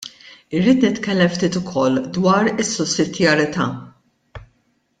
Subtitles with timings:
[0.59, 3.65] Irrid nitkellem ftit ukoll dwar is-sussidjarjetà.